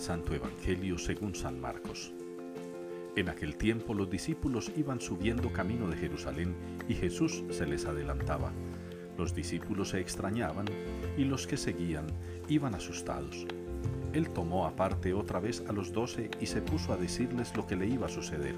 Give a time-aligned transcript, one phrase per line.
[0.00, 2.12] Santo Evangelio según San Marcos.
[3.16, 6.54] En aquel tiempo los discípulos iban subiendo camino de Jerusalén
[6.88, 8.50] y Jesús se les adelantaba.
[9.18, 10.64] Los discípulos se extrañaban
[11.18, 12.06] y los que seguían
[12.48, 13.46] iban asustados.
[14.14, 17.76] Él tomó aparte otra vez a los doce y se puso a decirles lo que
[17.76, 18.54] le iba a suceder.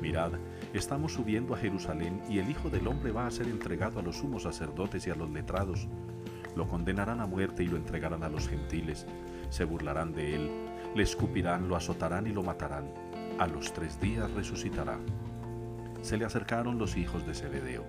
[0.00, 0.32] Mirad,
[0.74, 4.16] estamos subiendo a Jerusalén y el Hijo del Hombre va a ser entregado a los
[4.16, 5.86] sumos sacerdotes y a los letrados.
[6.56, 9.06] Lo condenarán a muerte y lo entregarán a los gentiles.
[9.50, 10.50] Se burlarán de él,
[10.94, 12.92] le escupirán, lo azotarán y lo matarán.
[13.38, 14.98] A los tres días resucitará.
[16.02, 17.86] Se le acercaron los hijos de Zebedeo,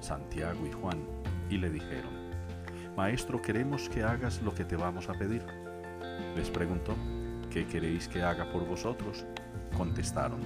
[0.00, 0.98] Santiago y Juan,
[1.48, 2.10] y le dijeron,
[2.96, 5.42] Maestro, queremos que hagas lo que te vamos a pedir.
[6.36, 6.94] Les preguntó,
[7.50, 9.24] ¿qué queréis que haga por vosotros?
[9.76, 10.40] Contestaron,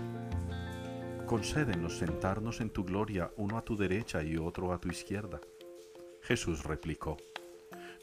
[1.27, 5.41] concédenos sentarnos en tu gloria uno a tu derecha y otro a tu izquierda.
[6.23, 7.17] Jesús replicó,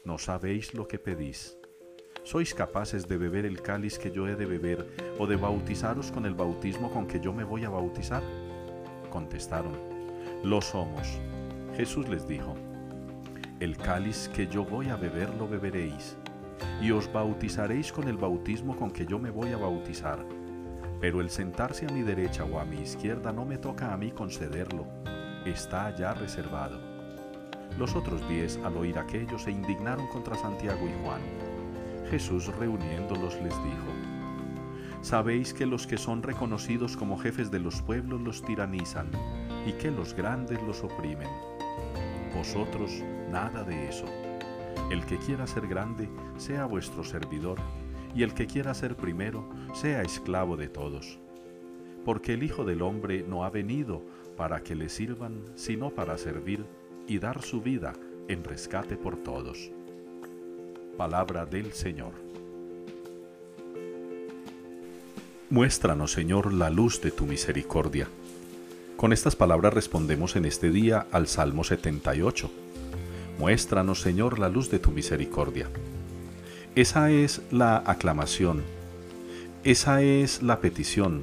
[0.04, 1.58] no sabéis lo que pedís.
[2.22, 4.86] ¿Sois capaces de beber el cáliz que yo he de beber
[5.18, 8.22] o de bautizaros con el bautismo con que yo me voy a bautizar?
[9.10, 9.74] Contestaron,
[10.42, 11.20] lo somos.
[11.76, 12.54] Jesús les dijo,
[13.60, 16.16] el cáliz que yo voy a beber lo beberéis,
[16.80, 20.24] y os bautizaréis con el bautismo con que yo me voy a bautizar
[21.04, 24.10] pero el sentarse a mi derecha o a mi izquierda no me toca a mí
[24.10, 24.86] concederlo,
[25.44, 26.93] está ya reservado.
[27.78, 31.20] Los otros diez al oír aquello se indignaron contra Santiago y Juan.
[32.10, 33.94] Jesús reuniéndolos les dijo,
[35.04, 39.10] Sabéis que los que son reconocidos como jefes de los pueblos los tiranizan
[39.66, 41.28] y que los grandes los oprimen.
[42.34, 44.06] Vosotros nada de eso.
[44.90, 47.58] El que quiera ser grande, sea vuestro servidor
[48.14, 51.18] y el que quiera ser primero sea esclavo de todos.
[52.04, 54.02] Porque el Hijo del Hombre no ha venido
[54.36, 56.64] para que le sirvan, sino para servir
[57.06, 57.92] y dar su vida
[58.28, 59.70] en rescate por todos.
[60.96, 62.12] Palabra del Señor.
[65.50, 68.08] Muéstranos, Señor, la luz de tu misericordia.
[68.96, 72.50] Con estas palabras respondemos en este día al Salmo 78.
[73.38, 75.68] Muéstranos, Señor, la luz de tu misericordia.
[76.74, 78.62] Esa es la aclamación,
[79.62, 81.22] esa es la petición,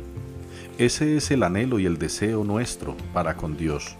[0.77, 3.97] ese es el anhelo y el deseo nuestro para con Dios,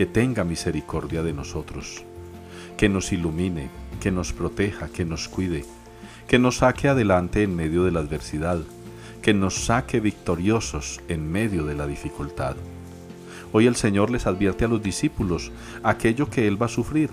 [0.00, 2.04] que tenga misericordia de nosotros,
[2.78, 3.68] que nos ilumine,
[4.00, 5.66] que nos proteja, que nos cuide,
[6.26, 8.60] que nos saque adelante en medio de la adversidad,
[9.20, 12.56] que nos saque victoriosos en medio de la dificultad.
[13.52, 15.52] Hoy el Señor les advierte a los discípulos
[15.82, 17.10] aquello que Él va a sufrir,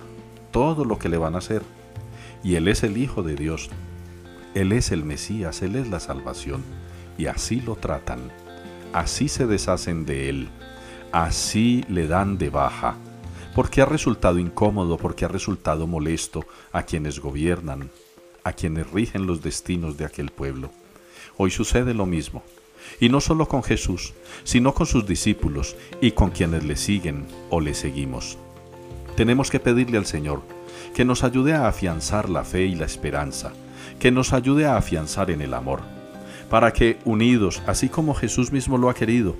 [0.52, 1.64] todo lo que le van a hacer
[2.42, 3.69] y Él es el Hijo de Dios.
[4.56, 6.64] Él es el Mesías, Él es la salvación.
[7.18, 8.31] Y así lo tratan,
[8.94, 10.48] así se deshacen de Él,
[11.12, 12.95] así le dan de baja,
[13.56, 17.90] porque ha resultado incómodo, porque ha resultado molesto a quienes gobiernan,
[18.44, 20.69] a quienes rigen los destinos de aquel pueblo.
[21.38, 22.44] Hoy sucede lo mismo,
[23.00, 24.13] y no solo con Jesús,
[24.44, 28.38] sino con sus discípulos y con quienes le siguen o le seguimos.
[29.16, 30.41] Tenemos que pedirle al Señor
[30.94, 33.51] que nos ayude a afianzar la fe y la esperanza,
[34.00, 35.81] que nos ayude a afianzar en el amor,
[36.50, 39.35] para que, unidos, así como Jesús mismo lo ha querido,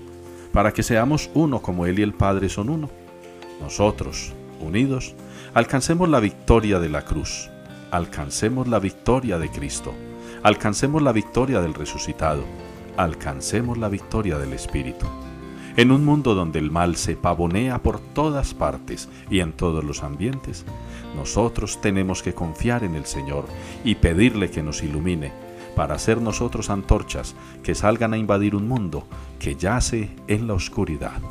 [0.52, 2.90] para que seamos uno como Él y el Padre son uno,
[3.62, 5.16] nosotros, unidos,
[5.54, 7.50] alcancemos la victoria de la cruz,
[7.92, 9.94] alcancemos la victoria de Cristo,
[10.44, 12.44] alcancemos la victoria del resucitado,
[12.98, 15.06] alcancemos la victoria del Espíritu.
[15.78, 20.02] En un mundo donde el mal se pavonea por todas partes y en todos los
[20.02, 20.66] ambientes,
[21.16, 23.46] nosotros tenemos que confiar en el Señor
[23.84, 25.32] y pedirle que nos ilumine
[25.76, 29.06] para ser nosotros antorchas que salgan a invadir un mundo
[29.48, 31.22] que yace en la oscuridad.